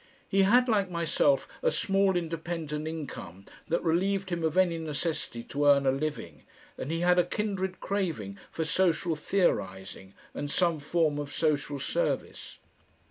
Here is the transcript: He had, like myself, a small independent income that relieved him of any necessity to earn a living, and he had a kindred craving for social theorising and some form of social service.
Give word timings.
He 0.27 0.41
had, 0.41 0.67
like 0.67 0.89
myself, 0.89 1.47
a 1.61 1.69
small 1.69 2.17
independent 2.17 2.87
income 2.87 3.45
that 3.67 3.83
relieved 3.83 4.31
him 4.31 4.43
of 4.43 4.57
any 4.57 4.79
necessity 4.79 5.43
to 5.43 5.67
earn 5.67 5.85
a 5.85 5.91
living, 5.91 6.41
and 6.75 6.91
he 6.91 7.01
had 7.01 7.19
a 7.19 7.23
kindred 7.23 7.79
craving 7.79 8.39
for 8.49 8.65
social 8.65 9.15
theorising 9.15 10.15
and 10.33 10.49
some 10.49 10.79
form 10.79 11.19
of 11.19 11.31
social 11.31 11.77
service. 11.79 12.57